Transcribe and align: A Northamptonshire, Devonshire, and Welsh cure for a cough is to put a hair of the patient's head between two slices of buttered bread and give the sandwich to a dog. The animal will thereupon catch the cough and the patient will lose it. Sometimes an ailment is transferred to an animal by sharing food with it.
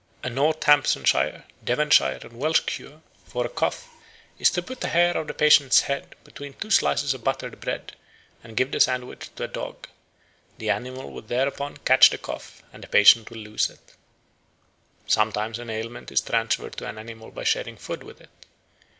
A 0.23 0.31
Northamptonshire, 0.31 1.43
Devonshire, 1.63 2.17
and 2.23 2.33
Welsh 2.33 2.61
cure 2.61 3.03
for 3.23 3.45
a 3.45 3.49
cough 3.49 3.87
is 4.39 4.49
to 4.49 4.63
put 4.63 4.83
a 4.83 4.87
hair 4.87 5.15
of 5.15 5.27
the 5.27 5.33
patient's 5.35 5.81
head 5.81 6.15
between 6.23 6.53
two 6.55 6.71
slices 6.71 7.13
of 7.13 7.23
buttered 7.23 7.61
bread 7.61 7.95
and 8.43 8.57
give 8.57 8.71
the 8.71 8.79
sandwich 8.79 9.29
to 9.35 9.43
a 9.43 9.47
dog. 9.47 9.87
The 10.57 10.71
animal 10.71 11.11
will 11.11 11.21
thereupon 11.21 11.77
catch 11.85 12.09
the 12.09 12.17
cough 12.17 12.63
and 12.73 12.83
the 12.83 12.87
patient 12.87 13.29
will 13.29 13.41
lose 13.41 13.69
it. 13.69 13.93
Sometimes 15.05 15.59
an 15.59 15.69
ailment 15.69 16.11
is 16.11 16.21
transferred 16.21 16.77
to 16.77 16.89
an 16.89 16.97
animal 16.97 17.29
by 17.29 17.43
sharing 17.43 17.77
food 17.77 18.01
with 18.01 18.21
it. 18.21 18.31